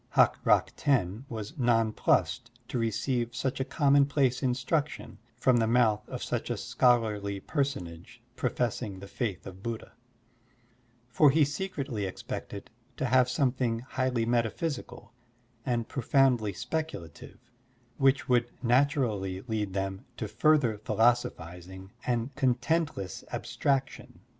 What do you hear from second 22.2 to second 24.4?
contentless abstrac tion.